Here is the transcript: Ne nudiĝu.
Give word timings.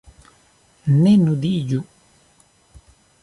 Ne 1.03 1.11
nudiĝu. 1.25 1.83